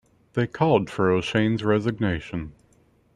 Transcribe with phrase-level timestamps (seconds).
[0.33, 2.53] They called for O'Shane's resignation.